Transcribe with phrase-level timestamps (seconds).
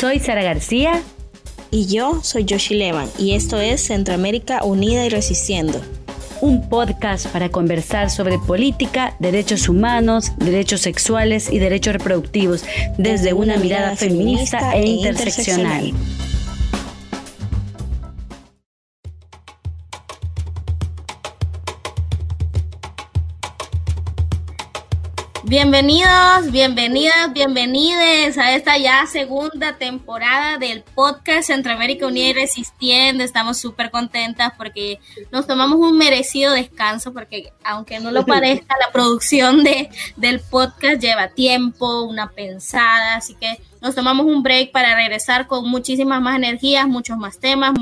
[0.00, 1.02] Soy Sara García.
[1.70, 5.78] Y yo soy Yoshi Levan y esto es Centroamérica Unida y Resistiendo.
[6.40, 12.64] Un podcast para conversar sobre política, derechos humanos, derechos sexuales y derechos reproductivos
[12.96, 15.92] desde una mirada feminista e, e interseccional.
[25.50, 33.24] Bienvenidos, bienvenidas, bienvenides a esta ya segunda temporada del podcast Centroamérica Unida y Resistiendo.
[33.24, 35.00] Estamos súper contentas porque
[35.32, 41.02] nos tomamos un merecido descanso porque aunque no lo parezca, la producción de, del podcast
[41.02, 46.36] lleva tiempo, una pensada, así que nos tomamos un break para regresar con muchísimas más
[46.36, 47.72] energías, muchos más temas,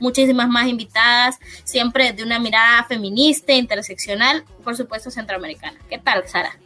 [0.00, 5.78] muchísimas más invitadas, siempre de una mirada feminista, interseccional, por supuesto centroamericana.
[5.88, 6.58] ¿Qué tal, Sara?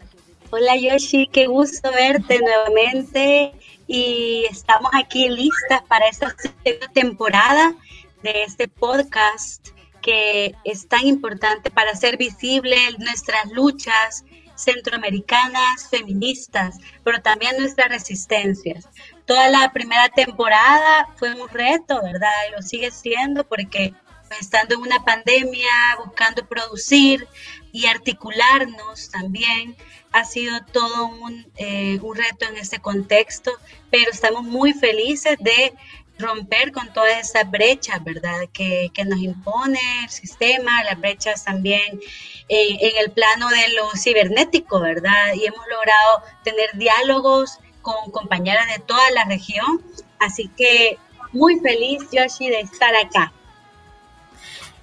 [0.51, 3.53] Hola Yoshi, qué gusto verte nuevamente
[3.89, 7.75] y estamos aquí listas para esta segunda temporada
[8.23, 9.69] de este podcast
[10.01, 14.25] que es tan importante para hacer visible nuestras luchas
[14.55, 18.89] centroamericanas, feministas, pero también nuestras resistencias.
[19.25, 22.31] Toda la primera temporada fue un reto, ¿verdad?
[22.49, 23.95] Y lo sigue siendo porque
[24.41, 25.71] estando en una pandemia,
[26.05, 27.27] buscando producir
[27.73, 29.77] y articularnos también,
[30.17, 31.11] ha sido todo
[31.57, 33.51] eh, un, reto en este contexto,
[33.91, 35.75] pero estamos muy felices de
[36.19, 38.49] romper con todas esas brechas, ¿verdad?
[38.51, 42.01] Que, nos impone el sistema, las brechas también
[42.49, 45.35] en el plano de lo cibernético, ¿verdad?
[45.35, 49.83] Y hemos logrado tener diálogos con compañeras de toda la región,
[50.19, 50.97] así que
[51.33, 53.35] muy feliz, Yoshi, de estar acá.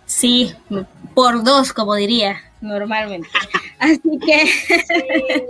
[0.06, 0.56] Sí,
[1.14, 3.30] por dos, como diría normalmente.
[3.80, 5.48] Así que...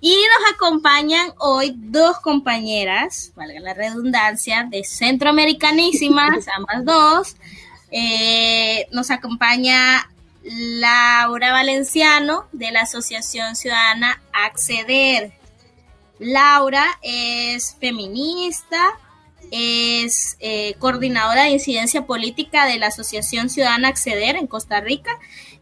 [0.00, 7.36] y nos acompañan hoy dos compañeras, valga la redundancia, de centroamericanísimas, ambas dos.
[7.90, 10.10] Eh, nos acompaña
[10.42, 15.32] Laura Valenciano de la Asociación Ciudadana Acceder.
[16.18, 18.98] Laura es feminista,
[19.56, 25.12] es eh, coordinadora de incidencia política de la Asociación Ciudadana Acceder en Costa Rica,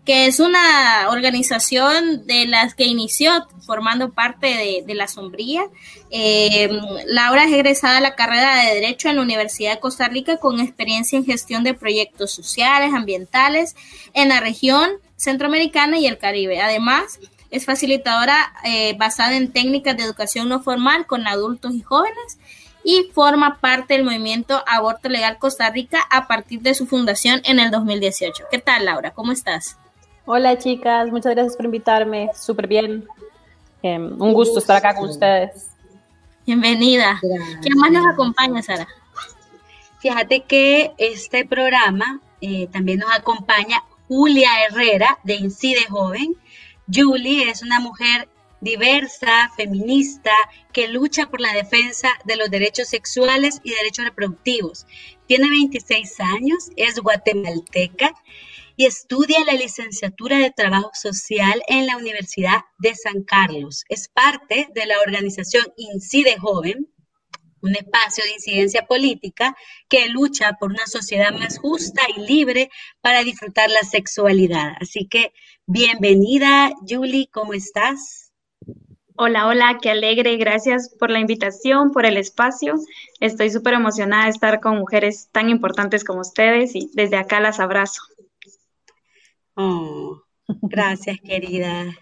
[0.06, 5.64] que es una organización de las que inició formando parte de, la sombría.
[6.10, 6.70] Eh,
[7.06, 10.58] Laura es egresada de la carrera de Derecho en la Universidad de Costa Rica con
[10.58, 13.76] experiencia en gestión de proyectos sociales, ambientales
[14.14, 16.62] en la región centroamericana y el Caribe.
[16.62, 17.20] Además,
[17.50, 22.38] es facilitadora eh, basada en técnicas de educación no formal con adultos y jóvenes
[22.84, 27.58] y forma parte del movimiento Aborto Legal Costa Rica a partir de su fundación en
[27.60, 28.44] el 2018.
[28.50, 29.12] ¿Qué tal, Laura?
[29.12, 29.76] ¿Cómo estás?
[30.24, 31.10] Hola, chicas.
[31.10, 32.30] Muchas gracias por invitarme.
[32.34, 33.06] Súper bien.
[33.82, 35.70] Em, un gusto estar acá con ustedes.
[36.46, 37.20] Bienvenida.
[37.20, 38.86] ¿Quién más nos acompaña, Sara?
[40.00, 46.36] Fíjate que este programa eh, también nos acompaña Julia Herrera de Incide Joven.
[46.92, 48.28] Julie es una mujer
[48.62, 50.32] diversa, feminista,
[50.72, 54.86] que lucha por la defensa de los derechos sexuales y derechos reproductivos.
[55.26, 58.14] Tiene 26 años, es guatemalteca
[58.76, 63.84] y estudia la licenciatura de Trabajo Social en la Universidad de San Carlos.
[63.88, 66.88] Es parte de la organización Incide Joven,
[67.62, 69.56] un espacio de incidencia política
[69.88, 74.74] que lucha por una sociedad más justa y libre para disfrutar la sexualidad.
[74.80, 75.32] Así que
[75.66, 78.21] bienvenida, Julie, ¿cómo estás?
[79.14, 80.36] Hola, hola, qué alegre.
[80.36, 82.76] Gracias por la invitación, por el espacio.
[83.20, 87.60] Estoy súper emocionada de estar con mujeres tan importantes como ustedes y desde acá las
[87.60, 88.02] abrazo.
[89.54, 91.94] Oh, gracias, querida.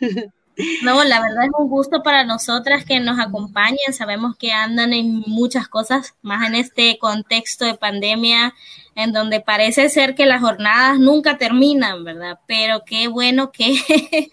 [0.82, 3.92] No, la verdad es un gusto para nosotras que nos acompañen.
[3.92, 8.54] Sabemos que andan en muchas cosas, más en este contexto de pandemia,
[8.94, 12.40] en donde parece ser que las jornadas nunca terminan, ¿verdad?
[12.46, 13.76] Pero qué bueno que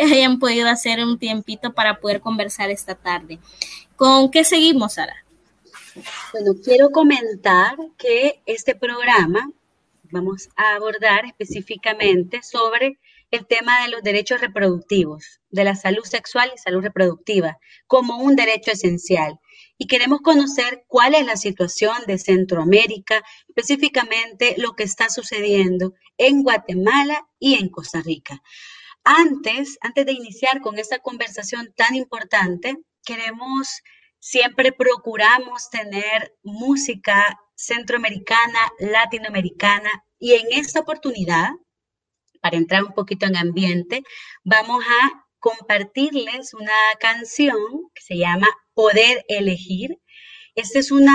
[0.00, 3.38] hayan podido hacer un tiempito para poder conversar esta tarde.
[3.96, 5.24] ¿Con qué seguimos, Sara?
[6.32, 9.50] Bueno, quiero comentar que este programa
[10.10, 12.98] vamos a abordar específicamente sobre
[13.30, 18.36] el tema de los derechos reproductivos, de la salud sexual y salud reproductiva, como un
[18.36, 19.38] derecho esencial.
[19.78, 26.42] Y queremos conocer cuál es la situación de Centroamérica, específicamente lo que está sucediendo en
[26.42, 28.40] Guatemala y en Costa Rica.
[29.04, 33.68] Antes, antes de iniciar con esta conversación tan importante, queremos,
[34.18, 41.50] siempre procuramos tener música centroamericana, latinoamericana, y en esta oportunidad
[42.46, 44.04] para entrar un poquito en ambiente,
[44.44, 47.56] vamos a compartirles una canción
[47.92, 49.98] que se llama Poder Elegir.
[50.54, 51.12] Esta es una,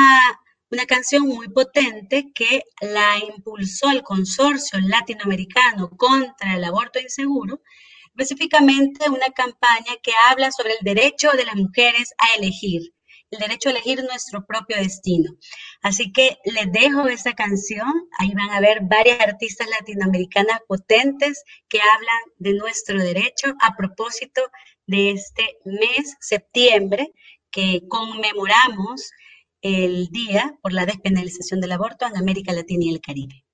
[0.72, 7.62] una canción muy potente que la impulsó el consorcio latinoamericano contra el aborto inseguro,
[8.08, 12.92] específicamente una campaña que habla sobre el derecho de las mujeres a elegir
[13.32, 15.32] el derecho a elegir nuestro propio destino.
[15.82, 17.88] Así que les dejo esa canción.
[18.20, 24.42] Ahí van a ver varias artistas latinoamericanas potentes que hablan de nuestro derecho a propósito
[24.86, 27.14] de este mes, septiembre,
[27.50, 29.12] que conmemoramos
[29.62, 33.46] el día por la despenalización del aborto en América Latina y el Caribe.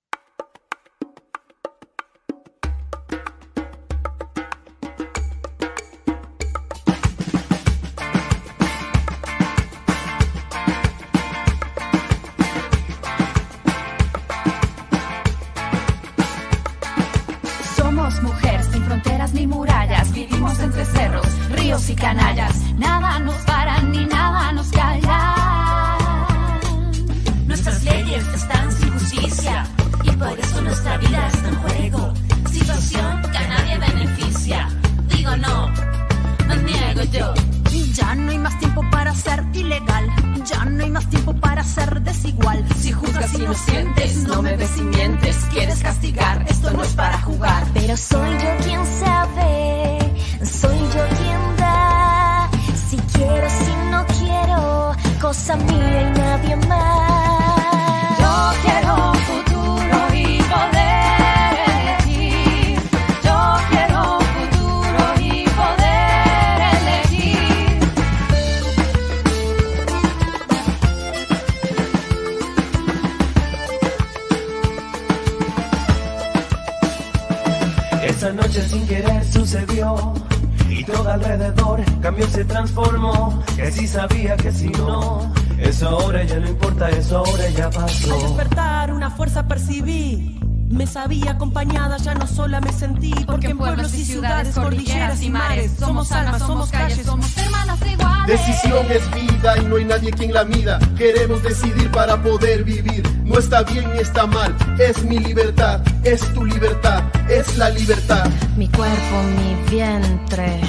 [81.18, 83.44] Alrededor cambió, se transformó.
[83.56, 88.14] Que si sabía que si no, eso ahora ya no importa, eso ahora ya pasó.
[88.14, 90.34] Al despertar una fuerza percibí.
[90.70, 93.14] Me sabía acompañada, ya no sola me sentí.
[93.26, 98.28] Porque, en pueblos y ciudades, cordilleras y mares, somos almas, somos calles, somos hermanas iguales.
[98.28, 100.78] Decisión es vida y no hay nadie quien la mida.
[100.98, 103.02] Queremos decidir para poder vivir.
[103.24, 108.30] No está bien ni está mal, es mi libertad, es tu libertad, es la libertad.
[108.58, 110.60] Mi cuerpo, mi vientre,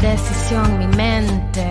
[0.00, 1.68] decisión, mi mente.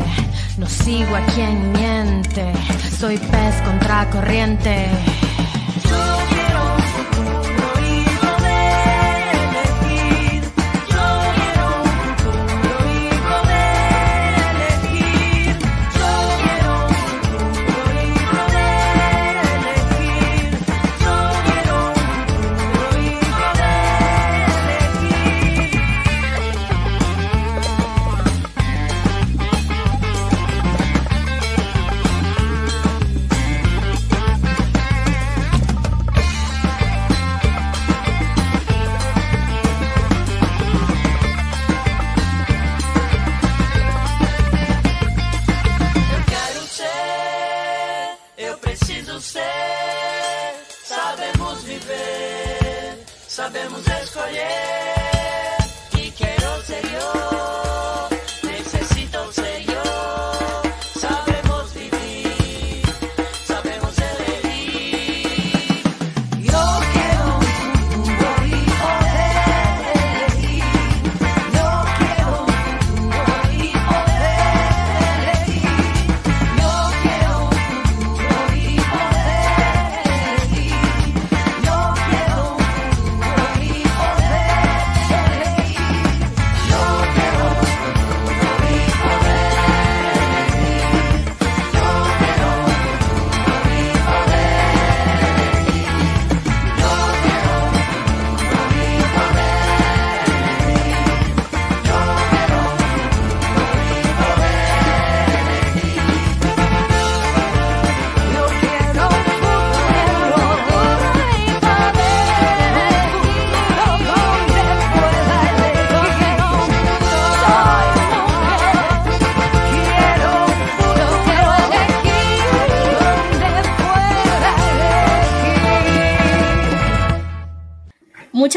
[0.57, 2.53] No sigo a quien miente,
[2.97, 4.87] soy pez contra corriente.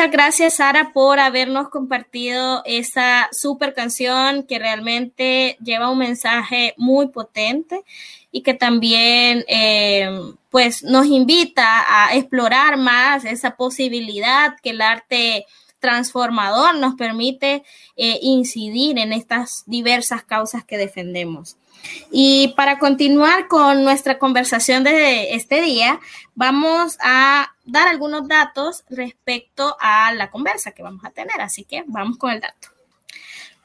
[0.03, 7.07] Muchas gracias, Sara, por habernos compartido esa super canción que realmente lleva un mensaje muy
[7.07, 7.85] potente
[8.33, 10.11] y que también eh,
[10.51, 15.47] pues nos invita a explorar más esa posibilidad que el arte
[15.79, 17.63] transformador nos permite
[17.97, 21.57] eh, incidir en estas diversas causas que defendemos.
[22.11, 26.01] Y para continuar con nuestra conversación de este día,
[26.35, 31.41] vamos a dar algunos datos respecto a la conversa que vamos a tener.
[31.41, 32.69] Así que vamos con el dato.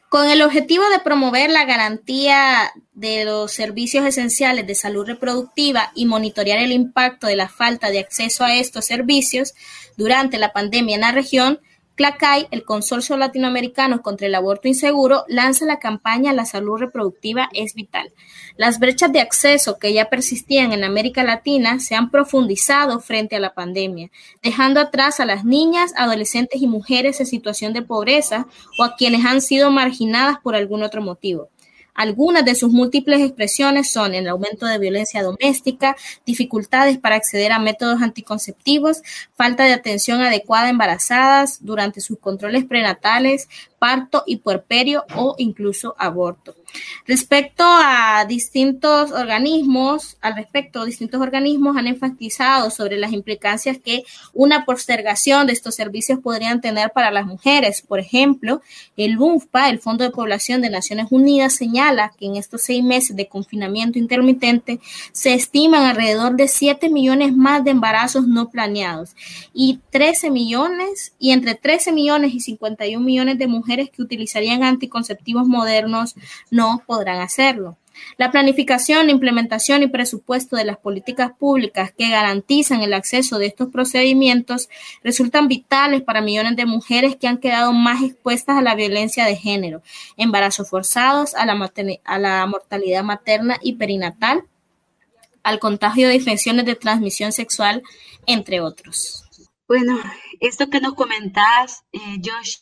[0.09, 6.05] Con el objetivo de promover la garantía de los servicios esenciales de salud reproductiva y
[6.05, 9.53] monitorear el impacto de la falta de acceso a estos servicios
[9.97, 11.59] durante la pandemia en la región,
[11.97, 17.73] CLACAI, el Consorcio Latinoamericano contra el Aborto Inseguro, lanza la campaña La salud reproductiva es
[17.73, 18.13] vital.
[18.55, 23.39] Las brechas de acceso que ya persistían en América Latina se han profundizado frente a
[23.39, 24.11] la pandemia,
[24.43, 28.45] dejando atrás a las niñas, adolescentes y mujeres en situación de pobreza
[28.77, 31.49] o a quienes han sido marginadas por algún otro motivo.
[31.97, 35.95] Algunas de sus múltiples expresiones son el aumento de violencia doméstica,
[36.27, 39.01] dificultades para acceder a métodos anticonceptivos,
[39.35, 45.95] falta de atención adecuada a embarazadas durante sus controles prenatales, parto y puerperio o incluso
[45.97, 46.55] aborto.
[47.05, 54.03] Respecto a distintos organismos, al respecto, distintos organismos han enfatizado sobre las implicancias que
[54.33, 57.81] una postergación de estos servicios podrían tener para las mujeres.
[57.81, 58.61] Por ejemplo,
[58.97, 63.15] el UNFPA, el Fondo de Población de Naciones Unidas, señala que en estos seis meses
[63.15, 64.79] de confinamiento intermitente
[65.11, 69.15] se estiman alrededor de 7 millones más de embarazos no planeados
[69.53, 75.47] y 13 millones, y entre 13 millones y 51 millones de mujeres que utilizarían anticonceptivos
[75.47, 76.15] modernos
[76.51, 77.77] no podrán hacerlo.
[78.17, 83.69] La planificación, implementación y presupuesto de las políticas públicas que garantizan el acceso de estos
[83.69, 84.69] procedimientos
[85.03, 89.35] resultan vitales para millones de mujeres que han quedado más expuestas a la violencia de
[89.35, 89.81] género,
[90.15, 91.71] embarazos forzados, a la,
[92.05, 94.43] a la mortalidad materna y perinatal,
[95.43, 97.81] al contagio de infecciones de transmisión sexual,
[98.25, 99.23] entre otros.
[99.67, 99.99] Bueno,
[100.39, 102.57] esto que nos comentas, eh, Josh,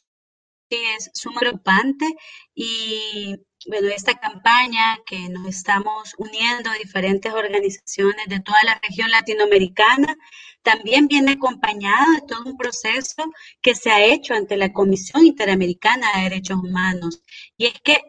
[0.95, 2.05] es sumamente preocupante
[2.53, 3.35] y
[3.67, 10.15] bueno, esta campaña que nos estamos uniendo diferentes organizaciones de toda la región latinoamericana
[10.61, 13.23] también viene acompañada de todo un proceso
[13.61, 17.21] que se ha hecho ante la Comisión Interamericana de Derechos Humanos.
[17.57, 18.01] Y es que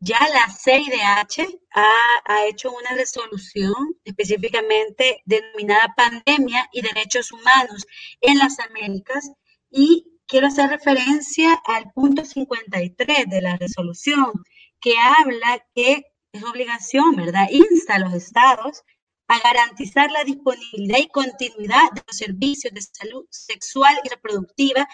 [0.00, 1.90] ya la CIDH ha,
[2.24, 7.86] ha hecho una resolución específicamente denominada Pandemia y Derechos Humanos
[8.20, 9.30] en las Américas
[9.70, 14.32] y quiero hacer referencia al punto 53 de la resolución
[14.80, 17.48] que habla que es obligación, ¿verdad?
[17.50, 18.82] Insta a los estados
[19.28, 24.88] a garantizar la disponibilidad y continuidad de los servicios de salud sexual y reproductiva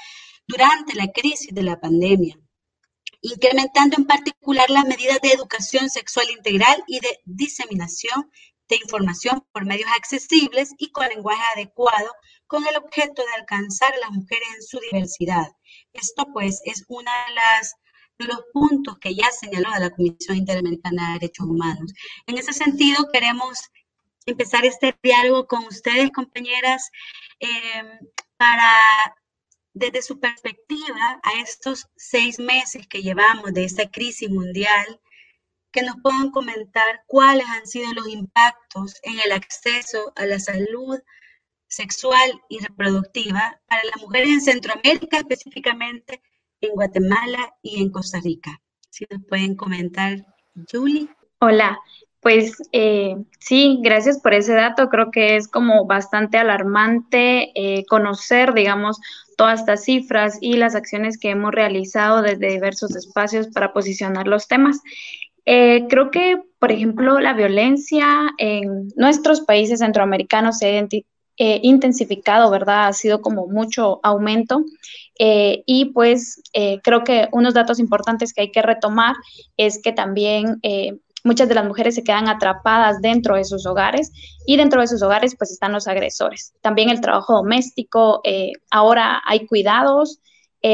[0.49, 2.37] durante la crisis de la pandemia,
[3.21, 8.28] incrementando en particular las medidas de educación sexual integral y de diseminación
[8.68, 12.11] de información por medios accesibles y con lenguaje adecuado
[12.49, 15.47] con el objeto de alcanzar a las mujeres en su diversidad.
[15.93, 17.12] Esto pues es una
[18.19, 21.93] de los puntos que ya señaló la Comisión Interamericana de Derechos Humanos.
[22.26, 23.59] En ese sentido, queremos
[24.26, 26.90] empezar este diálogo con ustedes, compañeras,
[27.38, 28.00] eh,
[28.37, 29.14] para,
[29.75, 35.00] desde su perspectiva, a estos seis meses que llevamos de esta crisis mundial,
[35.71, 40.99] que nos puedan comentar cuáles han sido los impactos en el acceso a la salud
[41.69, 46.21] sexual y reproductiva para las mujeres en Centroamérica específicamente
[46.61, 48.61] en Guatemala y en Costa Rica.
[48.91, 50.27] Si nos pueden comentar,
[50.71, 51.09] Julie.
[51.41, 51.79] Hola,
[52.21, 54.89] pues eh, sí, gracias por ese dato.
[54.89, 58.99] Creo que es como bastante alarmante eh, conocer, digamos,
[59.37, 64.49] todas estas cifras y las acciones que hemos realizado desde diversos espacios para posicionar los
[64.49, 64.81] temas.
[65.45, 70.71] Eh, creo que, por ejemplo, la violencia en nuestros países centroamericanos se ha
[71.38, 72.88] intensificado, ¿verdad?
[72.88, 74.64] Ha sido como mucho aumento
[75.18, 79.16] eh, y pues eh, creo que unos datos importantes que hay que retomar
[79.57, 84.12] es que también eh, muchas de las mujeres se quedan atrapadas dentro de sus hogares
[84.47, 86.54] y dentro de sus hogares pues están los agresores.
[86.61, 88.23] También el trabajo doméstico,
[88.71, 90.21] ahora hay cuidados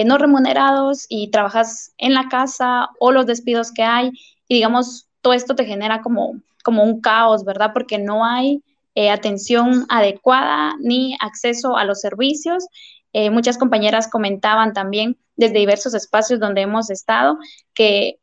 [0.06, 4.11] no remunerados y trabajas en la casa o los despidos que hay
[4.49, 7.71] y digamos todo esto te genera como, como un caos, ¿verdad?
[7.73, 8.62] Porque no hay
[9.11, 12.67] atención adecuada ni acceso a los servicios
[13.17, 17.39] eh, muchas compañeras comentaban también desde diversos espacios donde hemos estado
[17.73, 18.19] que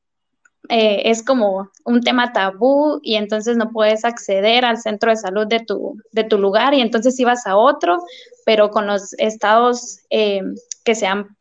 [0.68, 5.48] eh, es como un tema tabú y entonces no puedes acceder al centro de salud
[5.48, 8.04] de tu, de tu lugar y entonces ibas a otro,
[8.46, 10.42] pero con los estados eh,
[10.84, 11.38] que se han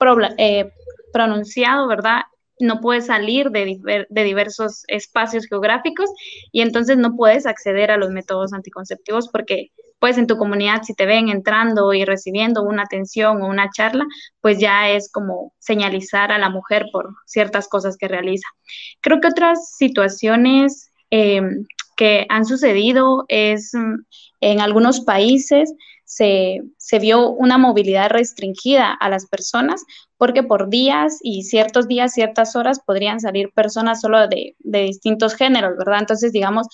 [1.12, 2.22] pronunciado, ¿verdad?
[2.60, 6.10] No puedes salir de, diversos espacios geográficos
[6.52, 10.94] y entonces no puedes acceder a los métodos anticonceptivos porque pues en tu comunidad si
[10.94, 14.06] te ven entrando y recibiendo una atención o una charla,
[14.40, 18.48] pues ya es como señalizar a la mujer por ciertas cosas que realiza.
[19.00, 23.96] Creo que otras situaciones em, que han sucedido es mm,
[24.40, 25.74] en algunos países
[26.04, 29.84] se, se, vio una movilidad restringida a las personas
[30.20, 35.78] porque por días y ciertos días, ciertas horas podrían salir personas solo de, distintos géneros,
[35.78, 36.00] ¿verdad?
[36.00, 36.66] Entonces, digamos,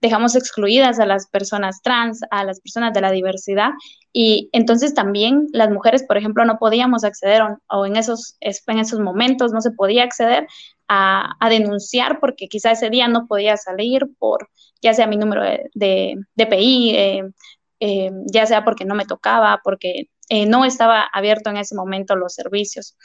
[0.00, 3.72] dejamos excluidas a las personas trans, a las personas de la diversidad
[4.10, 9.00] y entonces también las mujeres, por ejemplo, no podíamos acceder o, en, esos, en esos
[9.00, 10.46] momentos no se podía acceder
[10.88, 14.48] a, denunciar porque quizá ese día no podía salir por
[14.80, 17.22] ya sea mi número de, de DPI, eh,
[17.80, 22.16] eh, ya sea porque no me tocaba, porque eh, no estaba abierto en ese momento
[22.16, 22.96] los servicios.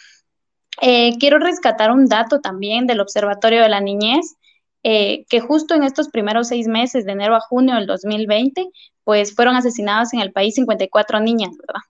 [1.20, 4.38] quiero rescatar un dato también del Observatorio de la Niñez
[4.84, 8.68] eh, que justo en estos primeros seis meses, de enero a junio del 2020,
[9.04, 11.82] pues fueron asesinadas en el país 54 niñas, ¿verdad?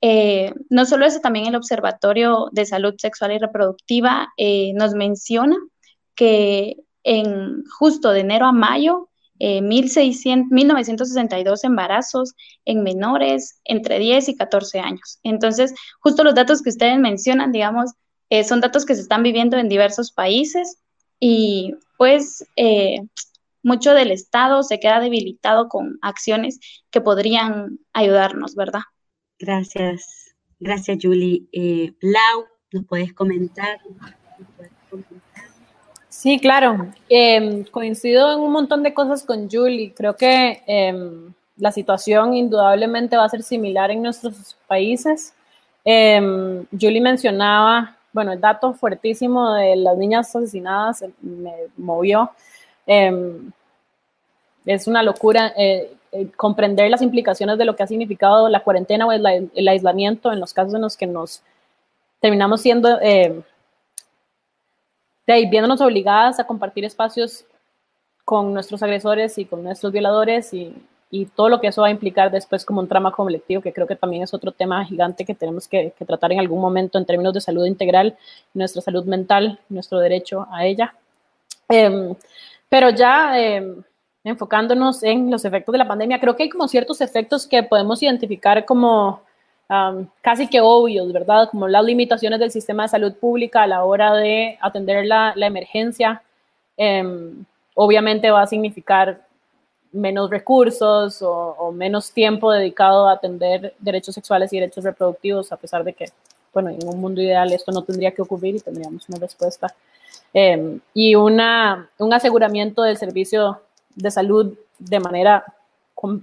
[0.00, 5.56] Eh, no solo eso, también el Observatorio de Salud Sexual y Reproductiva eh, nos menciona
[6.14, 14.80] que en justo de enero a mayo, 1962 embarazos en menores entre 10 y 14
[14.80, 15.18] años.
[15.22, 17.92] Entonces, justo los datos que ustedes mencionan, digamos,
[18.42, 20.78] son datos que se están viviendo en diversos países
[21.20, 23.00] y pues eh,
[23.62, 26.58] mucho del Estado se queda debilitado con acciones
[26.90, 28.80] que podrían ayudarnos, ¿verdad?
[29.38, 31.44] Gracias, gracias Julie.
[31.52, 33.80] Eh, Lau, ¿nos puedes comentar?
[36.24, 36.86] Sí, claro.
[37.10, 39.92] Em, coincido en un montón de cosas con Julie.
[39.94, 45.34] Creo que em, la situación indudablemente va a ser similar en nuestros países.
[45.84, 52.30] Em, Julie mencionaba bueno, el dato fuertísimo de las niñas asesinadas me movió.
[52.86, 59.06] Es una locura eh, eh, comprender las implicaciones de lo que ha significado la cuarentena
[59.06, 61.42] o el, aislamiento en los casos en los que nos
[62.20, 62.98] terminamos siendo,
[65.26, 67.44] eh, viéndonos obligadas a compartir espacios
[68.24, 70.74] con nuestros agresores y con nuestros violadores y,
[71.16, 73.86] y todo lo que eso va a implicar después como un trama colectivo, que creo
[73.86, 77.32] que también es otro tema gigante que tenemos que, tratar en algún momento en términos
[77.32, 78.16] de salud integral,
[78.52, 80.92] nuestra salud mental, nuestro derecho a ella.
[81.68, 82.16] Em,
[82.68, 83.80] pero ya em,
[84.24, 88.02] enfocándonos en los efectos de la pandemia, creo que hay como ciertos efectos que podemos
[88.02, 89.22] identificar como
[90.20, 91.48] casi que obvios, ¿verdad?
[91.50, 96.22] Como las limitaciones del sistema de salud pública a la hora de atender la, emergencia.
[96.76, 99.20] Em, obviamente va a significar
[99.92, 105.84] menos recursos o, menos tiempo dedicado a atender derechos sexuales y derechos reproductivos, a pesar
[105.84, 106.06] de que,
[106.52, 109.74] bueno, en un mundo ideal esto no tendría que ocurrir y tendríamos una respuesta.
[110.32, 113.60] Em, y una, un aseguramiento del servicio
[113.94, 115.44] de salud de manera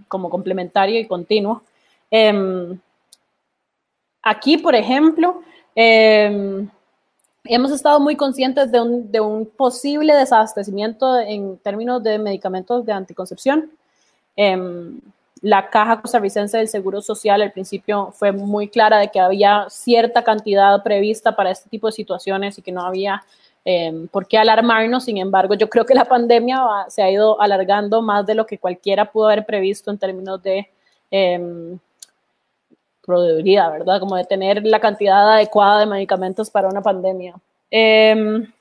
[0.08, 1.64] como complementario y continuo.
[2.12, 2.78] Em,
[4.22, 5.42] aquí, por ejemplo,
[5.76, 6.68] eh,
[7.46, 12.94] hemos estado muy conscientes de un, de un, posible desabastecimiento en términos de medicamentos de
[12.94, 13.72] anticoncepción.
[14.36, 15.00] Em,
[15.42, 20.24] la Caja Costarricense del Seguro Social al principio fue muy clara de que había cierta
[20.24, 23.24] cantidad prevista para este tipo de situaciones y que no había
[23.66, 25.06] em, por qué alarmarnos.
[25.06, 28.60] Sin embargo, yo creo que la pandemia se ha ido alargando más de lo que
[28.60, 30.70] cualquiera pudo haber previsto en términos de
[33.08, 34.00] eh, ¿verdad?
[34.00, 37.36] Como de tener la cantidad adecuada de medicamentos para una pandemia.
[37.70, 38.52] Em,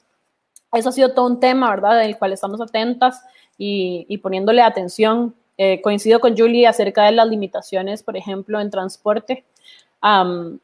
[0.72, 1.98] eso ha sido todo un tema, ¿verdad?
[2.00, 3.22] Del cual estamos atentas
[3.58, 5.34] y, poniéndole atención.
[5.58, 9.44] Eh, coincido con Julie acerca de las limitaciones, por ejemplo, en transporte.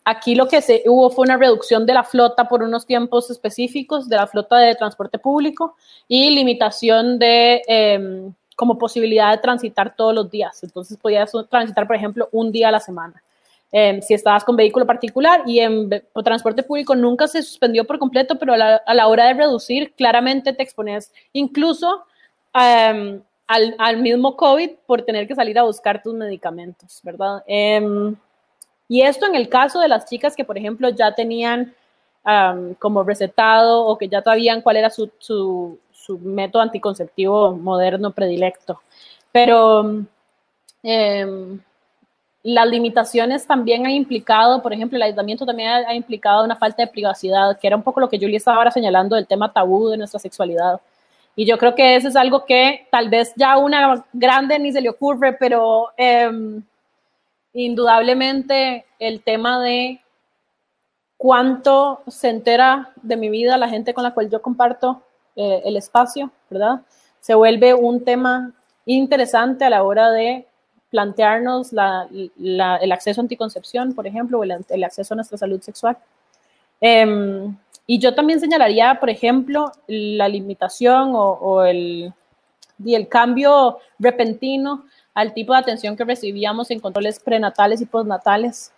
[0.04, 4.08] aquí lo que se, hubo fue una reducción de la flota por unos tiempos específicos,
[4.08, 5.76] de la flota de transporte público
[6.08, 10.62] y limitación de em, como posibilidad de transitar todos los días.
[10.64, 13.22] Entonces podías transitar, por ejemplo, un día a la semana.
[13.78, 15.90] Em, si estabas con vehículo particular y en
[16.24, 20.62] transporte público nunca se suspendió por completo, pero a la, hora de reducir claramente te
[20.62, 22.06] expones incluso
[22.54, 27.44] em, al, mismo COVID por tener que salir a buscar tus medicamentos, ¿verdad?
[27.46, 28.16] Em,
[28.88, 31.74] y esto en el caso de las chicas que, por ejemplo, ya tenían
[32.78, 38.80] como recetado o que ya sabían cuál era su, su, su método anticonceptivo moderno predilecto.
[39.32, 40.06] Pero
[42.46, 46.86] las limitaciones también han implicado, por ejemplo, el aislamiento también ha, implicado una falta de
[46.86, 49.96] privacidad, que era un poco lo que Julie estaba ahora señalando del tema tabú de
[49.96, 50.80] nuestra sexualidad.
[51.34, 54.80] Y yo creo que eso es algo que tal vez ya una grande ni se
[54.80, 56.62] le ocurre, pero em,
[57.52, 60.00] indudablemente el tema de
[61.16, 65.02] cuánto se entera de mi vida la gente con la cual yo comparto
[65.34, 66.82] eh, el espacio, ¿verdad?
[67.18, 68.52] Se vuelve un tema
[68.84, 70.46] interesante a la hora de
[70.90, 75.96] plantearnos el acceso a anticoncepción, por ejemplo, o el, acceso a nuestra salud sexual.
[76.80, 82.12] Em, y yo también señalaría, por ejemplo, la limitación o, el,
[82.84, 88.72] y el cambio repentino al tipo de atención que recibíamos en controles prenatales y postnatales.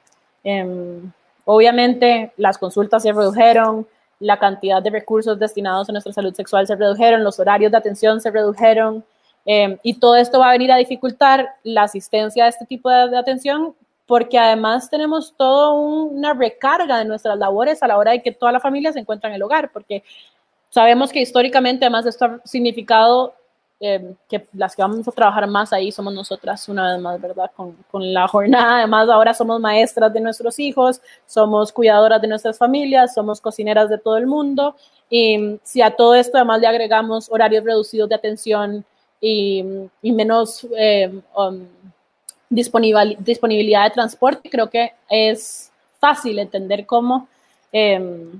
[0.44, 1.10] Em,
[1.44, 3.86] obviamente, las consultas se redujeron,
[4.20, 8.20] la cantidad de recursos destinados a nuestra salud sexual se redujeron, los horarios de atención
[8.20, 9.04] se redujeron,
[9.50, 13.16] em, y todo esto va a venir a dificultar la asistencia a este tipo de,
[13.16, 13.74] atención
[14.06, 18.52] porque además tenemos toda una recarga de nuestras labores a la hora de que toda
[18.52, 20.04] la familia se encuentra en el hogar, porque
[20.68, 23.34] sabemos que históricamente además esto ha significado
[23.80, 27.50] eh, que las que vamos a trabajar más ahí somos nosotras una vez más, ¿verdad?
[27.56, 32.58] Con, con, la jornada, además ahora somos maestras de nuestros hijos, somos cuidadoras de nuestras
[32.58, 34.76] familias, somos cocineras de todo el mundo
[35.08, 38.84] y si a todo esto además le agregamos horarios reducidos de atención
[39.20, 39.64] y,
[40.02, 41.66] menos eh, um,
[42.48, 47.28] disponibilidad de transporte, creo que es fácil entender cómo
[47.72, 48.30] eh,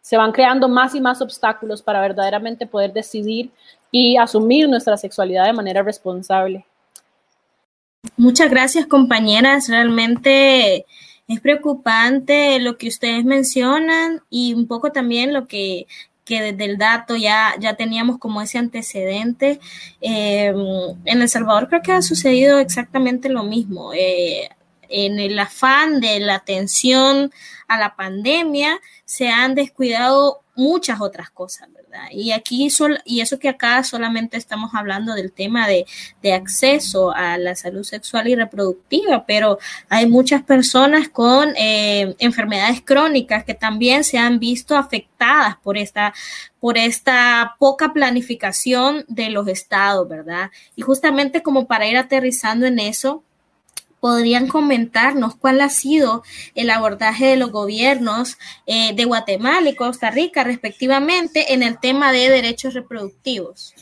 [0.00, 3.50] se van creando más y más obstáculos para verdaderamente poder decidir
[3.90, 6.64] y asumir nuestra sexualidad de manera responsable.
[8.16, 10.86] Muchas gracias compañeras, realmente
[11.28, 15.86] es preocupante lo que ustedes mencionan y un poco también lo que,
[16.24, 19.60] que desde el dato ya, ya teníamos como ese antecedente.
[20.00, 20.52] Eh,
[21.04, 23.92] en El Salvador creo que ha sucedido exactamente lo mismo.
[23.94, 24.48] Eh,
[24.88, 27.32] en el afán de la atención
[27.68, 31.68] a la pandemia, se han descuidado muchas otras cosas,
[32.10, 32.68] Y aquí,
[33.04, 35.86] y eso que acá solamente estamos hablando del tema de,
[36.32, 43.44] acceso a la salud sexual y reproductiva, pero hay muchas personas con eh, enfermedades crónicas
[43.44, 46.14] que también se han visto afectadas por esta,
[46.60, 50.50] por esta poca planificación de los estados, ¿verdad?
[50.76, 53.24] Y justamente como para ir aterrizando en eso,
[54.00, 56.22] podrían comentarnos cuál ha sido
[56.54, 62.12] el abordaje de los gobiernos eh, de Guatemala y Costa Rica, respectivamente, en el tema
[62.12, 63.74] de derechos reproductivos.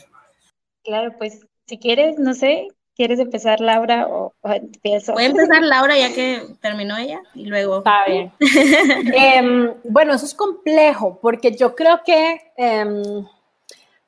[0.83, 5.13] Claro, pues si quieres, no sé, ¿quieres empezar Laura o, empiezo?
[5.13, 7.77] Voy a empezar Laura ya que terminó ella y luego.
[7.77, 8.31] Está bien.
[9.13, 13.25] Em, bueno, eso es complejo porque yo creo que em,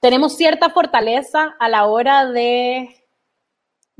[0.01, 3.00] tenemos cierta fortaleza a la hora de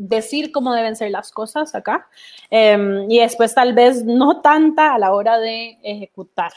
[0.01, 2.07] decir cómo deben ser las cosas acá
[2.49, 6.51] em, y después tal vez no tanta a la hora de ejecutar.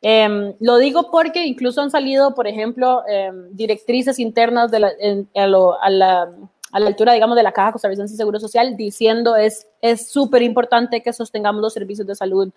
[0.00, 4.92] Em, lo digo porque incluso han salido, por ejemplo, em, directrices internas de la,
[5.34, 6.28] a, la,
[6.72, 11.12] altura, digamos, de la Caja Costarricense de Seguro Social diciendo es es súper importante que
[11.12, 12.52] sostengamos los servicios de salud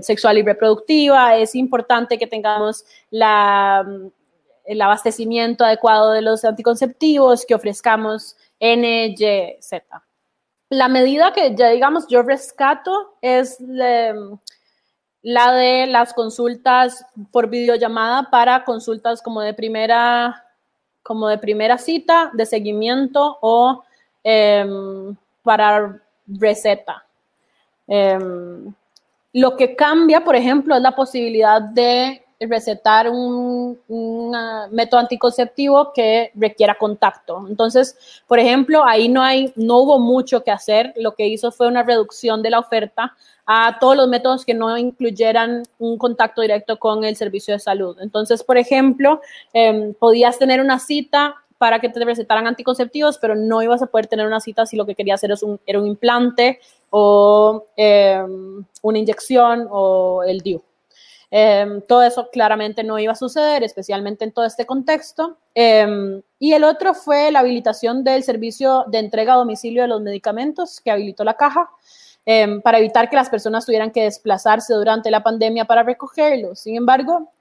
[0.00, 3.86] sexual y reproductiva, es importante que tengamos la,
[4.66, 9.82] el abastecimiento adecuado de los anticonceptivos, que ofrezcamos NYZ.
[10.68, 18.64] La medida que ya digamos yo rescato es la de las consultas por videollamada para
[18.64, 20.44] consultas como de primera,
[21.02, 23.84] como de primera cita, de seguimiento o
[24.24, 27.04] em, para receta.
[27.86, 28.74] Em,
[29.32, 33.78] lo que cambia, por ejemplo, es la posibilidad de recetar un,
[34.70, 37.46] método anticonceptivo que requiera contacto.
[37.48, 37.96] Entonces,
[38.26, 40.92] por ejemplo, ahí no, hay, no hubo mucho que hacer.
[40.96, 43.14] Lo que hizo fue una reducción de la oferta
[43.46, 47.96] a todos los métodos que no incluyeran un contacto directo con el servicio de salud.
[48.00, 49.20] Entonces, por ejemplo,
[49.52, 54.08] em, podías tener una cita para que te recetaran anticonceptivos, pero no ibas a poder
[54.08, 58.98] tener una cita si lo que querías hacer un, era un implante o em, una
[58.98, 60.62] inyección o el DIU.
[61.30, 65.38] Em, todo eso claramente no iba a suceder, especialmente en todo este contexto.
[65.54, 70.00] Em, y el otro fue la habilitación del servicio de entrega a domicilio de los
[70.00, 71.68] medicamentos que habilitó la caja
[72.24, 76.60] em, para evitar que las personas tuvieran que desplazarse durante la pandemia para recogerlos.
[76.60, 77.32] Sin embargo,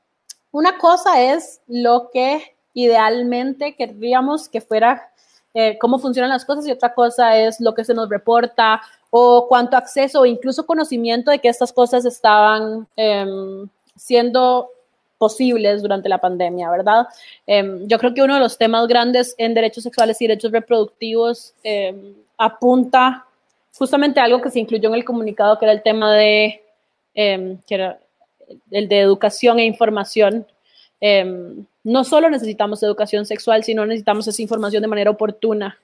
[0.51, 5.11] una cosa es lo que idealmente querríamos que fuera
[5.57, 8.81] eh, cómo funcionan las cosas y otra cosa es lo que se nos reporta
[9.17, 12.85] o cuánto acceso o incluso conocimiento de que estas cosas estaban
[13.95, 14.67] siendo
[15.17, 17.07] posibles durante la pandemia, ¿verdad?
[17.47, 21.53] Em, yo creo que uno de los temas grandes en derechos sexuales y derechos reproductivos
[21.63, 23.25] em, apunta
[23.77, 26.61] justamente a algo que se incluyó en el comunicado, que era el tema de,
[27.13, 27.57] em,
[28.69, 30.45] el de educación e información.
[31.83, 35.77] no solo necesitamos educación sexual, sino necesitamos esa información de manera oportuna.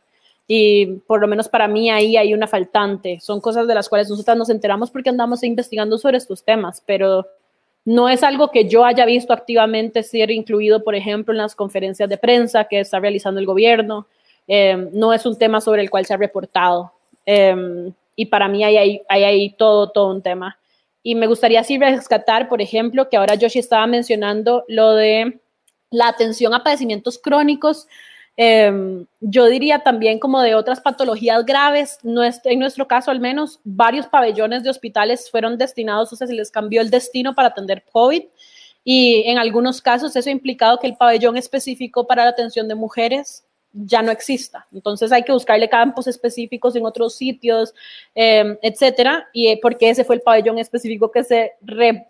[0.54, 3.22] Y por lo menos para mí ahí hay una faltante.
[3.22, 7.26] Son cosas de las cuales nosotras nos enteramos porque andamos investigando sobre estos temas, pero
[7.86, 12.10] no es algo que yo haya visto activamente ser incluido, por ejemplo, en las conferencias
[12.10, 14.08] de prensa que está realizando el gobierno.
[14.46, 16.92] Eh, no es un tema sobre el cual se ha reportado.
[17.26, 20.60] Em, y para mí hay, hay, hay ahí todo, todo un tema.
[21.02, 25.40] Y me gustaría así rescatar, por ejemplo, que ahora Yoshi estaba mencionando lo de
[25.92, 27.88] la atención a padecimientos crónicos.
[28.44, 34.08] Em, yo diría también como de otras patologías graves, en nuestro caso al menos, varios
[34.08, 38.24] pabellones de hospitales fueron destinados, o sea, se les cambió el destino para atender COVID.
[38.84, 42.74] Y en algunos casos eso ha implicado que el pabellón específico para la atención de
[42.74, 44.68] mujeres ya no exista.
[44.74, 47.74] Entonces hay que buscarle campos específicos en otros sitios,
[48.16, 51.54] eh, etcétera, y eh, porque ese fue el pabellón específico que se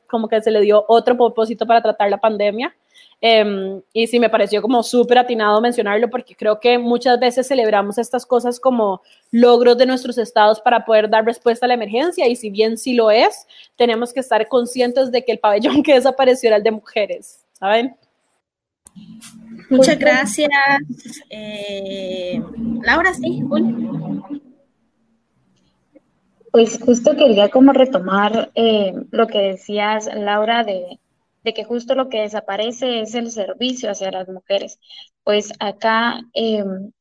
[0.08, 2.76] como que se le dio otro propósito para tratar la pandemia.
[3.24, 8.00] Em, y sí, me pareció como súper atinado mencionarlo porque creo que muchas veces celebramos
[8.00, 12.36] estas cosas como logros de nuestros estados para poder dar respuesta a la emergencia y
[12.36, 13.46] si bien sí lo es,
[13.76, 17.96] tenemos que estar conscientes de que el pabellón que desapareció era el de mujeres, ¿saben?
[19.70, 20.50] Muchas gracias.
[21.30, 22.42] Eh,
[22.84, 23.44] Laura, sí,
[26.52, 31.00] Pues justo quería como retomar eh, lo que decías, Laura, de,
[31.44, 34.78] de, que justo lo que desaparece es el servicio hacia las mujeres.
[35.24, 36.92] Pues acá em,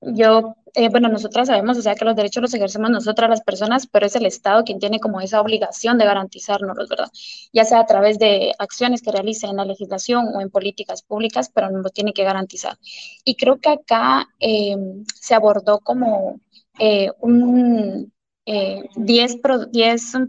[0.00, 3.86] yo, eh, bueno, nosotras sabemos, o sea, que los derechos los ejercemos nosotras las personas,
[3.86, 7.08] pero es el Estado quien tiene como esa obligación de garantizarnos, ¿verdad?
[7.52, 11.50] Ya sea a través de acciones que realice en la legislación o en políticas públicas,
[11.52, 12.76] pero nos lo tiene que garantizar.
[13.24, 16.40] Y creo que acá em, se abordó como
[16.78, 18.12] eh, un
[18.44, 19.40] 10 eh,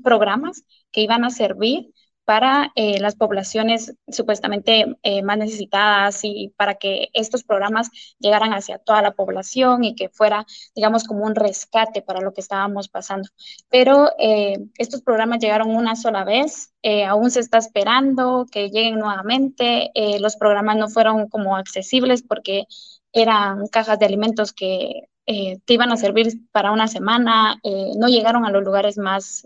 [0.04, 1.92] programas que iban a servir
[2.28, 8.80] para eh, las poblaciones supuestamente eh, más necesitadas y para que estos programas llegaran hacia
[8.80, 13.30] toda la población y que fuera, digamos, como un rescate para lo que estábamos pasando.
[13.70, 16.74] Pero eh, estos programas llegaron una sola vez,
[17.08, 22.66] aún se está esperando que lleguen nuevamente, los programas no fueron como accesibles porque
[23.12, 27.60] eran cajas de alimentos que te iban a servir para una semana,
[27.98, 29.46] no llegaron a los lugares más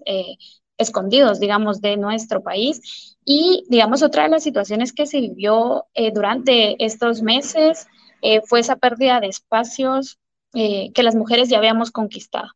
[0.81, 3.17] escondidos, digamos, de nuestro país.
[3.25, 7.87] Y, digamos, otra de las situaciones que se vivió eh, durante estos meses
[8.21, 10.19] eh, fue esa pérdida de espacios
[10.53, 12.49] eh, que las mujeres ya habíamos conquistado.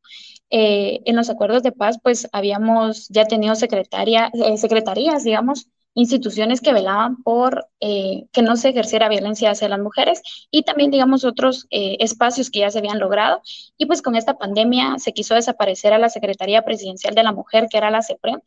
[0.49, 7.23] en los acuerdos de paz, pues habíamos ya tenido secretaria, secretarías, digamos, instituciones que velaban
[7.23, 11.97] por eh, que no se ejerciera violencia hacia las mujeres y también, digamos, otros eh,
[11.99, 13.41] espacios que ya se habían logrado.
[13.77, 17.67] Y pues con esta pandemia se quiso desaparecer a la Secretaría Presidencial de la Mujer,
[17.69, 18.41] que era la CEPREM,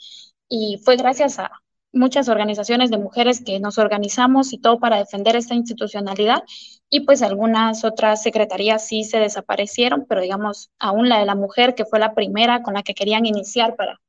[0.49, 1.51] y fue gracias a
[1.91, 6.43] muchas organizaciones de mujeres que nos organizamos y todo para defender esta institucionalidad.
[6.91, 11.75] Y pues algunas otras secretarías sí se desaparecieron, pero digamos, aún la de la mujer,
[11.75, 14.01] que fue la primera con la que querían iniciar para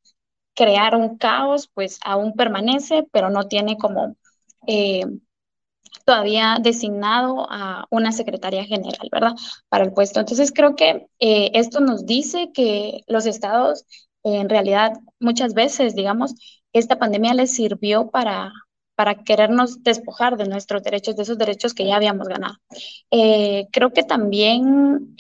[0.60, 4.17] crear un caos, pues aún permanece, pero no tiene como
[4.67, 5.06] eh,
[6.04, 9.36] todavía designado a una secretaria general, ¿verdad?
[9.69, 10.19] Para el puesto.
[10.19, 13.86] Entonces creo que eh, esto nos dice que los estados,
[14.24, 14.91] en realidad,
[15.22, 16.36] muchas veces, digamos,
[16.74, 18.52] esta pandemia les sirvió para,
[18.95, 22.56] para querernos despojar de nuestros derechos, de esos derechos que ya habíamos ganado.
[23.12, 25.15] Eh, creo que también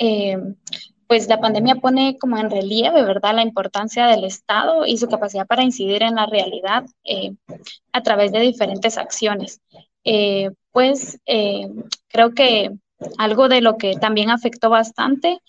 [1.09, 5.47] pues la pandemia pone como en relieve, ¿verdad?, la importancia del Estado y su capacidad
[5.47, 7.31] para incidir en la realidad eh,
[7.91, 9.59] a través de diferentes acciones.
[10.03, 11.67] Eh, pues eh,
[12.09, 12.69] creo que
[13.17, 15.39] algo de lo que también afectó bastante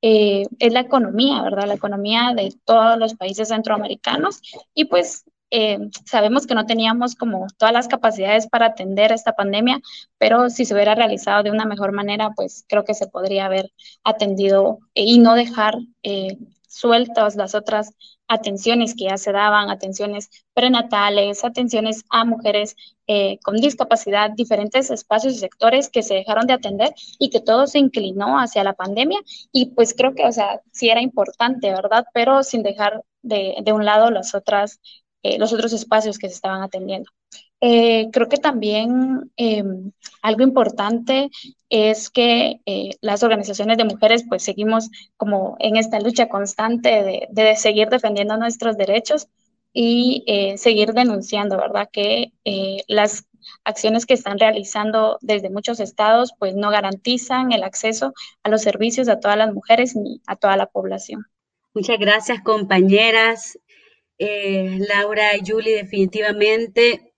[0.00, 1.66] es la economía, ¿verdad?
[1.66, 4.40] La economía de todos los países centroamericanos
[4.72, 9.80] y pues eh, sabemos que no teníamos como todas las capacidades para atender esta pandemia,
[10.18, 13.72] pero si se hubiera realizado de una mejor manera, pues creo que se podría haber
[14.04, 17.92] atendido y no dejar eh, sueltas las otras
[18.28, 22.76] atenciones que ya se daban, atenciones prenatales, atenciones a mujeres
[23.08, 27.66] eh, con discapacidad, diferentes espacios y sectores que se dejaron de atender y que todo
[27.66, 29.18] se inclinó hacia la pandemia.
[29.52, 32.04] Y pues creo que, o sea, sí era importante, ¿verdad?
[32.14, 34.80] Pero sin dejar de, de un lado las otras
[35.22, 37.10] eh, los otros espacios que se estaban atendiendo.
[37.60, 41.30] Eh, creo que también em, algo importante
[41.68, 47.56] es que eh, las organizaciones de mujeres pues seguimos como en esta lucha constante de,
[47.56, 49.28] seguir defendiendo nuestros derechos
[49.72, 50.24] y
[50.56, 51.88] seguir denunciando, ¿verdad?
[51.92, 52.32] Que
[52.88, 53.24] las
[53.62, 59.08] acciones que están realizando desde muchos estados pues no garantizan el acceso a los servicios
[59.08, 61.26] a todas las mujeres ni a toda la población.
[61.72, 63.56] Muchas gracias compañeras.
[64.22, 67.14] Eh, Laura y Julie, definitivamente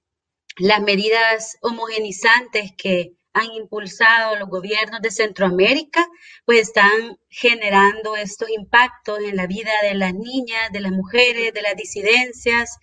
[0.59, 6.07] las medidas homogenizantes que han impulsado los gobiernos de Centroamérica,
[6.45, 11.63] pues están generando estos impactos en la vida de las niñas, de las mujeres, de
[11.63, 12.79] las disidencias.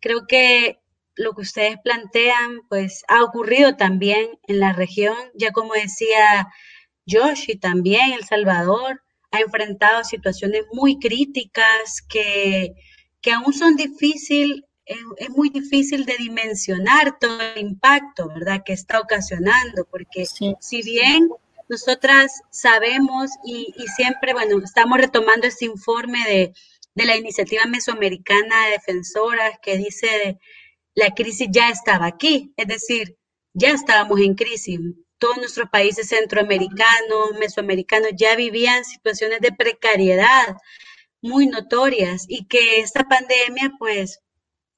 [0.00, 0.80] Creo que
[1.14, 6.48] lo que ustedes plantean, pues ha ocurrido también en la región, ya como decía
[7.06, 12.74] Josh y también El Salvador, ha enfrentado situaciones muy críticas que,
[13.24, 19.00] que aún son difíciles es, muy difícil de dimensionar todo el impacto, ¿verdad?, que está
[19.00, 21.30] ocasionando, porque si bien
[21.70, 26.52] nosotras sabemos y, siempre, bueno, estamos retomando este informe de,
[26.94, 30.38] de la iniciativa mesoamericana de defensoras que dice
[30.94, 33.16] la crisis ya estaba aquí, es decir,
[33.54, 34.78] ya estábamos en crisis.
[35.16, 40.56] Todos nuestros países centroamericanos, mesoamericanos ya vivían situaciones de precariedad
[41.24, 44.20] muy notorias y que esta pandemia pues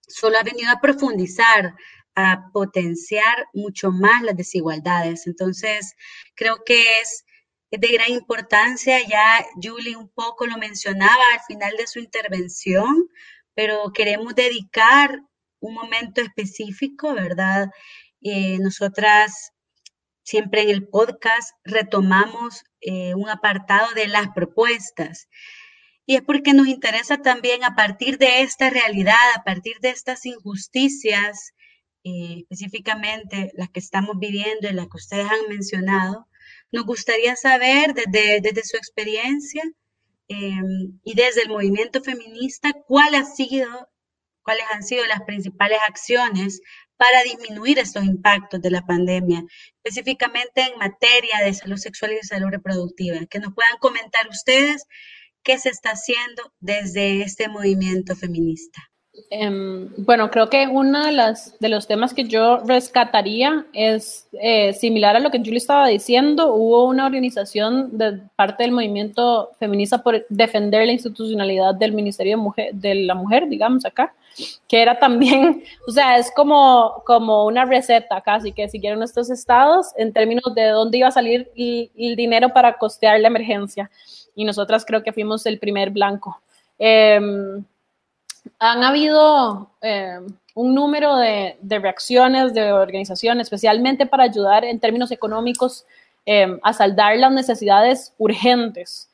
[0.06, 1.74] solo ha venido a profundizar,
[2.14, 5.26] a potenciar mucho más las desigualdades.
[5.26, 5.96] Entonces,
[6.36, 7.24] creo que es
[7.72, 13.08] de gran importancia, ya Julie un poco lo mencionaba al final de su intervención,
[13.54, 15.20] pero queremos dedicar
[15.58, 17.70] un momento específico, ¿verdad?
[18.22, 19.52] Eh, nosotras
[20.22, 25.28] siempre en el podcast retomamos eh, un apartado de las propuestas
[26.06, 30.24] y es porque nos interesa también a partir de esta realidad, a partir de estas
[30.24, 31.52] injusticias,
[32.04, 36.28] eh, específicamente las que estamos viviendo y las que ustedes han mencionado,
[36.70, 39.64] nos gustaría saber desde, desde su experiencia
[40.28, 43.88] em, y desde el movimiento feminista cuál ha sido,
[44.42, 46.60] cuáles han sido las principales acciones
[46.96, 49.42] para disminuir estos impactos de la pandemia,
[49.82, 53.26] específicamente en materia de salud sexual y de salud reproductiva.
[53.26, 54.86] Que nos puedan comentar ustedes
[55.46, 58.82] ¿Qué se está haciendo desde este movimiento feminista?
[59.30, 65.14] Em, bueno, creo que uno de, de los temas que yo rescataría es eh, similar
[65.14, 66.52] a lo que Julie estaba diciendo.
[66.52, 72.42] Hubo una organización de parte del movimiento feminista por defender la institucionalidad del Ministerio de,
[72.42, 74.12] Mujer, de la Mujer, digamos acá,
[74.66, 79.92] que era también, o sea, es como, como una receta casi que siguieron estos estados
[79.96, 83.88] en términos de dónde iba a salir el dinero para costear la emergencia
[84.36, 86.40] y nosotras creo que fuimos el primer blanco.
[86.78, 87.64] Em,
[88.60, 95.84] han habido em, un número de, reacciones de organizaciones, especialmente para ayudar en términos económicos
[96.26, 99.10] em, a saldar las necesidades urgentes.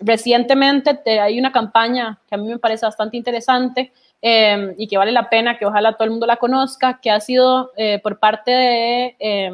[0.00, 3.90] recientemente hay una campaña que a mí me parece bastante interesante
[4.20, 7.72] y que vale la pena que ojalá todo el mundo la conozca, que ha sido
[7.76, 9.52] eh, por parte de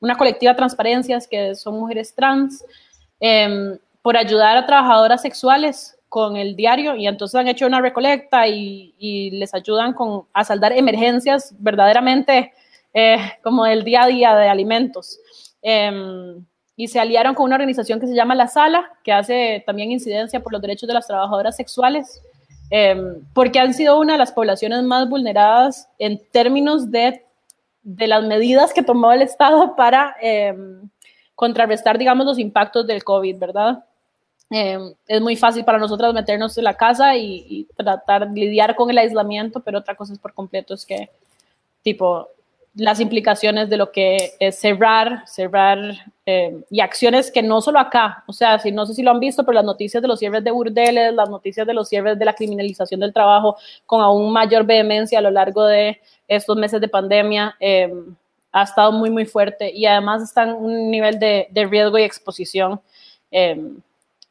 [0.00, 2.64] una colectiva Transparencias, que son mujeres trans,
[4.04, 9.30] por ayudar a trabajadoras sexuales con el diario y entonces han hecho una recolecta y,
[9.32, 12.52] les ayudan con, a saldar emergencias verdaderamente
[12.92, 15.18] eh, como el día a día de alimentos.
[15.62, 16.44] Em,
[16.76, 20.42] y se aliaron con una organización que se llama La Sala, que hace también incidencia
[20.42, 22.20] por los derechos de las trabajadoras sexuales,
[22.68, 27.24] em, porque han sido una de las poblaciones más vulneradas en términos de,
[27.82, 30.90] de las medidas que tomó el Estado para em,
[31.34, 33.82] contrarrestar, digamos, los impactos del COVID, ¿verdad?
[34.50, 38.90] Em, es muy fácil para nosotros meternos en la casa y, tratar de lidiar con
[38.90, 41.10] el aislamiento, pero otra cosa es por completo es que,
[41.82, 42.28] tipo,
[42.76, 45.78] las implicaciones de lo que es cerrar, cerrar
[46.26, 49.20] em, y acciones que no solo acá, o sea, si, no sé si lo han
[49.20, 52.24] visto, pero las noticias de los cierres de burdeles, las noticias de los cierres de
[52.24, 56.88] la criminalización del trabajo con aún mayor vehemencia a lo largo de estos meses de
[56.88, 58.14] pandemia, em,
[58.52, 62.02] ha estado muy, muy fuerte y además está en un nivel de, de riesgo y
[62.02, 62.80] exposición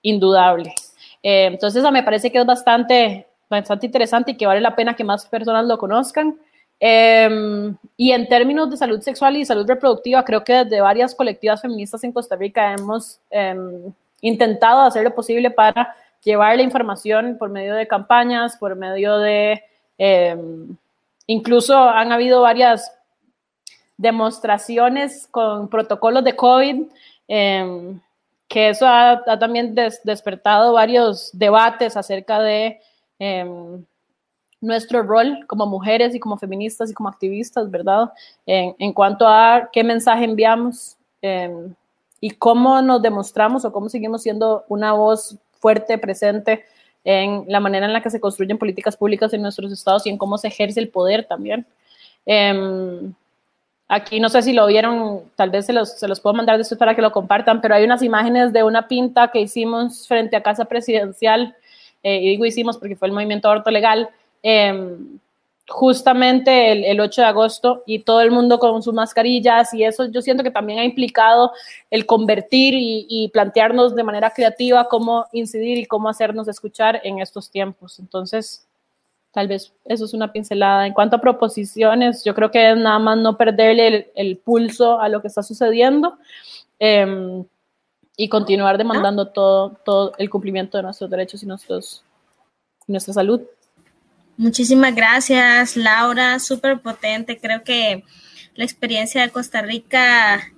[0.04, 0.76] indudable.
[1.24, 4.96] Eh, entonces, eso me parece que es bastante, bastante interesante y que vale la pena
[4.96, 6.38] que más personas lo conozcan.
[6.80, 11.62] Em, y en términos de salud sexual y salud reproductiva, creo que desde varias colectivas
[11.62, 17.50] feministas en Costa Rica hemos em, intentado hacer lo posible para llevar la información por
[17.50, 19.64] medio de campañas, por medio de...
[19.98, 20.76] Em,
[21.28, 22.92] incluso han habido varias
[23.98, 26.84] demostraciones con protocolos de COVID
[28.54, 32.80] que eso ha, también despertado varios debates acerca de
[33.18, 33.84] em,
[34.62, 38.12] nuestro rol como mujeres y como feministas y como activistas, ¿verdad?
[38.46, 41.74] En, cuanto a qué mensaje enviamos em,
[42.22, 46.64] y cómo nos demostramos o cómo seguimos siendo una voz fuerte, presente
[47.04, 50.20] en la manera en la que se construyen políticas públicas en nuestros estados y en
[50.20, 51.66] cómo se ejerce el poder también.
[52.28, 53.16] Em,
[53.96, 57.02] Aquí no sé si lo vieron, tal vez se los, puedo mandar después para que
[57.04, 61.56] lo compartan, pero hay unas imágenes de una pinta que hicimos frente a Casa Presidencial,
[62.02, 64.10] eh, y digo hicimos porque fue el movimiento aborto legal,
[64.42, 65.20] em,
[65.68, 70.06] justamente el, el, 8 de agosto y todo el mundo con sus mascarillas y eso
[70.06, 71.52] yo siento que también ha implicado
[71.92, 77.20] el convertir y, y, plantearnos de manera creativa cómo incidir y cómo hacernos escuchar en
[77.20, 78.00] estos tiempos.
[78.00, 78.68] Entonces,
[79.34, 80.86] Tal vez eso es una pincelada.
[80.86, 85.10] En cuanto a proposiciones, yo creo que es nada más no perderle el, pulso a
[85.10, 86.18] lo que está sucediendo.
[86.78, 87.44] Em,
[88.16, 92.04] y continuar demandando todo, todo el cumplimiento de nuestros derechos y nuestros,
[92.88, 93.42] nuestra salud.
[94.38, 97.40] Muchísimas gracias, Laura, súper potente.
[97.40, 98.04] Creo que
[98.56, 100.53] la experiencia de Costa Rica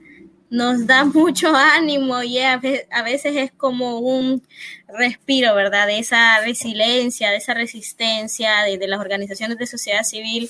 [0.56, 4.42] nos da mucho ánimo y a veces es como un
[4.88, 5.88] respiro, ¿verdad?
[5.88, 10.50] De esa resiliencia, de esa resistencia de, las organizaciones de sociedad civil.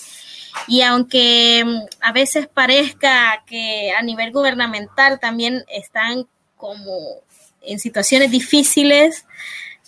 [0.67, 7.21] Y aunque mm, a veces parezca que a nivel gubernamental también están como
[7.61, 9.25] en situaciones difíciles,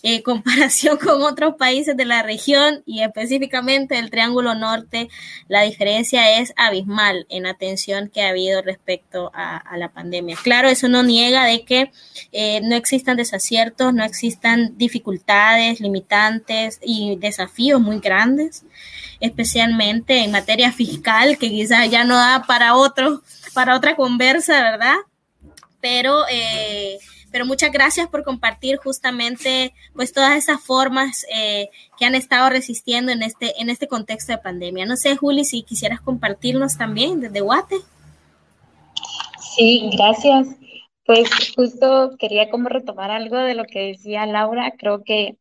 [0.04, 5.10] en comparación con otros países de la región y específicamente el Triángulo Norte,
[5.48, 10.38] la diferencia es abismal en la atención que ha habido respecto a, la pandemia.
[10.42, 11.92] Claro, eso no niega de que
[12.32, 18.64] eh, no existan desaciertos, no existan dificultades, limitantes y desafíos muy grandes,
[19.20, 23.22] especialmente en materia fiscal, que quizás ya no da para otro,
[23.54, 24.96] para otra conversa, ¿verdad?
[25.80, 26.98] Pero eh,
[27.38, 33.12] pero muchas gracias por compartir justamente pues todas esas formas eh, que han estado resistiendo
[33.12, 34.88] en este, en este contexto de pandemia.
[34.88, 37.76] No sé, Juli, si quisieras compartirnos también desde Guate.
[39.56, 40.48] Sí, gracias.
[41.06, 44.74] Pues justo quería como retomar algo de lo que decía Laura.
[44.76, 45.38] Creo que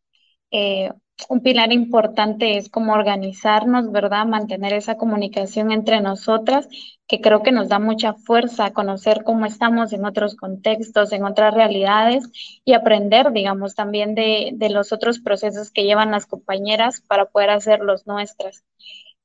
[0.50, 0.92] eh,
[1.28, 4.26] un pilar importante es como organizarnos, ¿verdad?
[4.26, 6.68] Mantener esa comunicación entre nosotras,
[7.08, 11.54] que creo que nos da mucha fuerza conocer cómo estamos en otros contextos, en otras
[11.54, 12.24] realidades
[12.64, 17.50] y aprender, digamos, también de, de los otros procesos que llevan las compañeras para poder
[17.50, 18.64] hacerlos nuestras.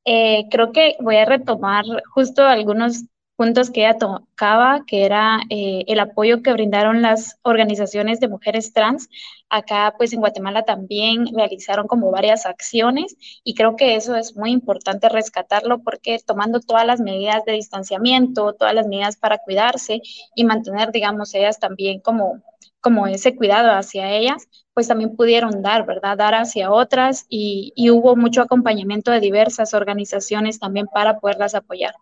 [0.06, 3.06] Eh, creo que voy a retomar justo algunos
[3.42, 8.72] puntos que ella tocaba, que era eh, el apoyo que brindaron las organizaciones de mujeres
[8.72, 9.10] trans.
[9.50, 14.52] Acá, pues en Guatemala también realizaron como varias acciones y creo que eso es muy
[14.52, 20.04] importante rescatarlo porque tomando todas las medidas de distanciamiento, todas las medidas para cuidarse
[20.36, 22.44] y mantener, digamos, ellas también como
[22.82, 26.18] como ese cuidado hacia ellas, pues también pudieron dar, ¿verdad?
[26.18, 31.94] Dar hacia otras y, hubo mucho acompañamiento de diversas organizaciones también para poderlas apoyar.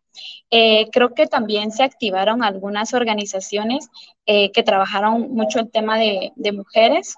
[0.50, 3.90] Eh, creo que también se activaron algunas organizaciones
[4.26, 7.18] eh, que trabajaron mucho el tema de, mujeres.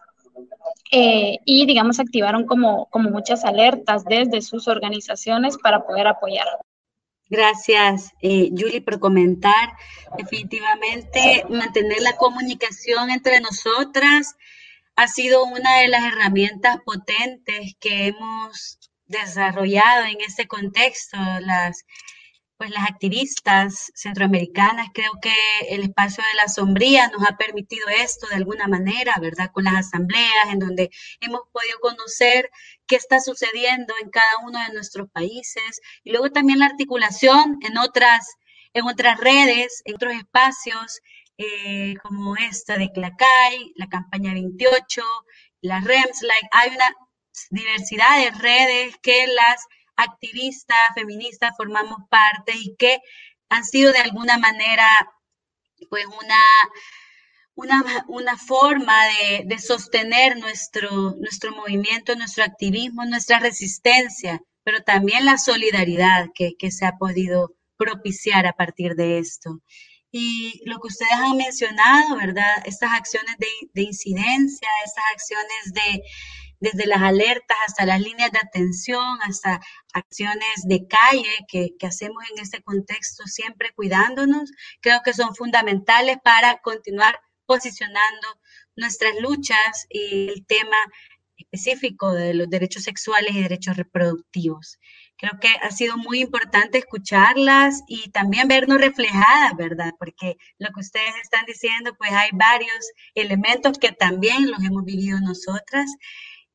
[0.92, 6.48] Eh, y digamos activaron como, como muchas alertas desde sus organizaciones para poder apoyar.
[7.32, 9.72] Gracias, eh, Julie, por comentar.
[10.18, 14.36] Definitivamente, mantener la comunicación entre nosotras
[14.98, 21.16] ha sido una de las herramientas potentes que hemos desarrollado en este contexto.
[21.40, 21.86] Las
[22.58, 25.34] pues las activistas centroamericanas, creo que
[25.70, 29.50] el espacio de la sombría nos ha permitido esto de alguna manera, ¿verdad?
[29.52, 32.52] Con las asambleas en donde hemos podido conocer
[32.92, 37.78] qué está sucediendo en cada uno de nuestros países y luego también la articulación en
[37.78, 38.28] otras,
[38.74, 41.00] en otras redes, en otros espacios
[41.38, 45.04] eh, como esta de Clacay, la campaña 28,
[45.62, 46.20] las REMS,
[46.52, 46.94] hay una
[47.50, 49.66] diversidad de redes que las
[49.96, 53.00] activistas, feministas, formamos parte y que
[53.48, 54.86] han sido de alguna manera,
[55.90, 56.44] pues, una,
[57.56, 65.26] una, una forma de, de, sostener nuestro, nuestro movimiento, nuestro activismo, nuestra resistencia, pero también
[65.26, 69.62] la solidaridad que, que se ha podido propiciar a partir de esto.
[70.12, 72.62] Y lo que ustedes han mencionado, ¿verdad?
[72.66, 76.04] Estas acciones de, de incidencia, estas acciones de,
[76.62, 79.60] desde las alertas hasta las líneas de atención, hasta
[79.94, 86.60] acciones de calle que, hacemos en este contexto, siempre cuidándonos, creo que son fundamentales para
[86.60, 87.20] continuar
[87.52, 88.28] posicionando
[88.78, 90.78] nuestras luchas y el tema
[91.36, 94.80] específico de los derechos sexuales y derechos reproductivos.
[95.18, 99.92] Creo que ha sido muy importante escucharlas y también vernos reflejadas, ¿verdad?
[100.00, 105.20] Porque lo que ustedes están diciendo, pues hay varios elementos que también los hemos vivido
[105.20, 105.92] nosotras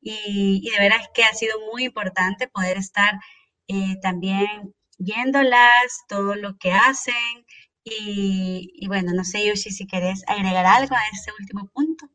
[0.01, 3.19] y, de veras que ha sido muy importante poder estar
[3.67, 7.45] eh, también viéndolas, todo lo que hacen.
[7.89, 12.09] Y, bueno, no sé, Yoshi, si querés agregar algo a este último punto.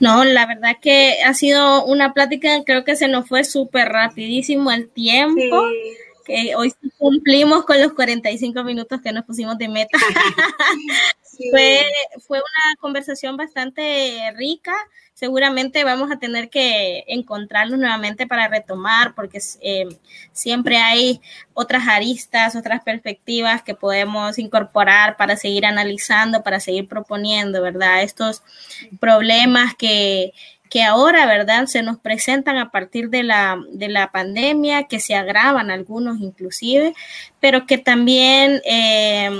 [0.00, 4.72] No, la verdad que ha sido una plática, creo que se nos fue súper rapidísimo
[4.72, 5.64] el tiempo.
[6.24, 9.98] Que hoy cumplimos con los 45 minutos que nos pusimos de meta.
[11.50, 11.84] fue,
[12.26, 14.74] fue una conversación bastante rica
[15.14, 19.88] seguramente vamos a tener que encontrarlos nuevamente para retomar, porque eh,
[20.32, 21.20] siempre hay
[21.54, 28.02] otras aristas, otras perspectivas que podemos incorporar para seguir analizando, para seguir proponiendo, ¿verdad?
[28.02, 28.42] Estos
[29.00, 30.34] problemas que,
[30.74, 31.66] que ahora, ¿verdad?
[31.66, 36.94] Se nos presentan a partir de la, de la pandemia, que se agravan algunos inclusive,
[37.38, 38.60] pero que también...
[38.64, 39.30] Eh,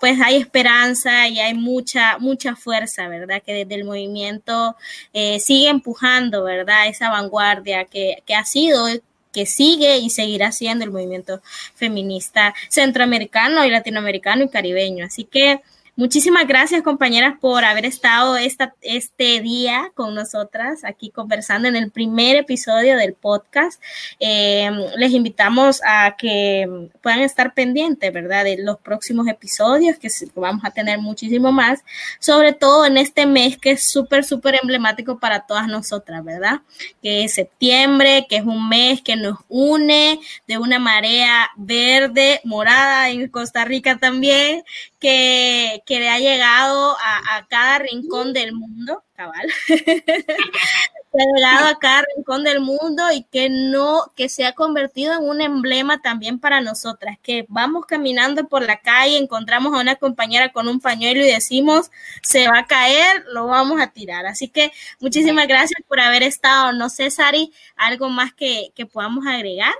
[0.00, 3.42] pues hay esperanza y hay mucha, mucha fuerza, ¿verdad?
[3.42, 4.76] Que desde el movimiento
[5.14, 6.88] eh, sigue empujando, ¿verdad?
[6.88, 8.86] Esa vanguardia que, que ha sido
[9.32, 11.40] que sigue y seguirá siendo el movimiento
[11.74, 15.06] feminista centroamericano y latinoamericano y caribeño.
[15.06, 15.62] Así que
[15.96, 21.92] Muchísimas gracias, compañeras, por haber estado esta, este día con nosotras aquí conversando en el
[21.92, 23.80] primer episodio del podcast.
[24.18, 30.64] Eh, les invitamos a que puedan estar pendientes, ¿verdad?, de los próximos episodios, que vamos
[30.64, 31.84] a tener muchísimo más,
[32.18, 36.62] sobre todo en este mes que es súper, súper emblemático para todas nosotras, ¿verdad?
[37.02, 40.18] Que es septiembre, que es un mes que nos une
[40.48, 44.64] de una marea verde, morada en Costa Rica también,
[45.04, 51.78] que, que le ha llegado a, cada rincón del mundo, cabal, que ha llegado a
[51.78, 56.38] cada rincón del mundo y que no, que se ha convertido en un emblema también
[56.38, 61.20] para nosotras, que vamos caminando por la calle, encontramos a una compañera con un pañuelo
[61.20, 61.90] y decimos,
[62.22, 64.26] se va a caer, lo vamos a tirar.
[64.26, 66.72] Así que muchísimas gracias por haber estado.
[66.72, 69.74] No sé, Sari, algo más que, que podamos agregar.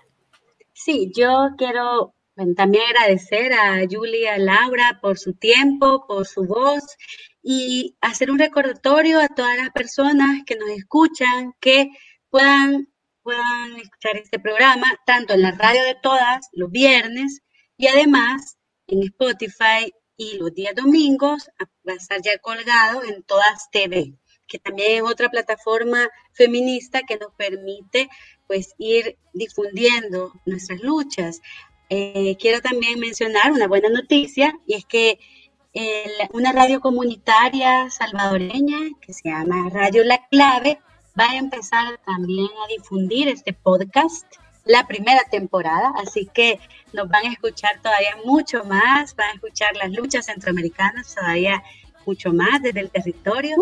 [0.75, 2.15] Sí, yo quiero
[2.57, 6.83] también agradecer a Julia, Laura por su tiempo, por su voz
[7.43, 11.91] y hacer un recordatorio a todas las personas que nos escuchan que
[12.31, 12.89] puedan,
[13.23, 17.43] puedan escuchar este programa tanto en la radio de todas los viernes
[17.77, 18.57] y además
[18.87, 21.49] en Spotify y los días domingos
[21.87, 24.15] va a estar ya colgado en todas TV,
[24.47, 28.09] que también es otra plataforma feminista que nos permite
[28.47, 31.41] pues ir difundiendo nuestras luchas.
[31.97, 35.21] Eh, quiero también mencionar una buena noticia y es que
[36.33, 40.81] una radio comunitaria salvadoreña que se llama Radio La Clave
[41.17, 44.27] va a empezar también a difundir este podcast
[44.65, 46.59] la primera temporada, así que
[46.93, 51.63] nos van a escuchar todavía mucho más, van a escuchar las luchas centroamericanas todavía
[52.07, 53.55] mucho más desde el territorio,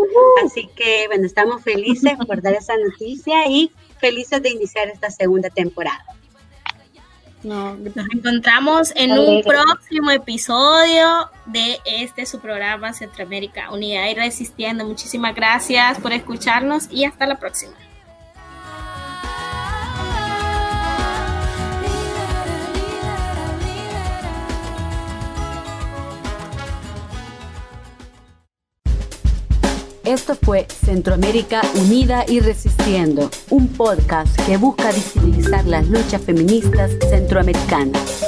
[0.43, 3.71] así que bueno, estamos felices por dar esa noticia y
[4.01, 6.03] felices de iniciar esta segunda temporada.
[7.43, 7.77] Nos
[8.15, 14.85] encontramos en un próximo episodio de este su programa Centroamérica Unida y Resistiendo.
[14.85, 17.75] Muchísimas gracias por escucharnos y hasta la próxima.
[30.13, 38.23] Esto fue Centroamérica Unida y Resistiendo, un podcast que busca visibilizar las luchas feministas centroamericanas.